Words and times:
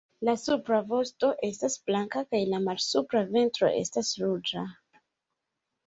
La 0.27 0.33
supra 0.43 0.79
vosto 0.93 1.29
estas 1.49 1.75
blanka 1.91 2.25
kaj 2.33 2.41
la 2.55 2.63
malsupra 2.65 3.25
ventro 3.39 3.73
estas 3.87 4.13
ruĝa. 4.27 4.69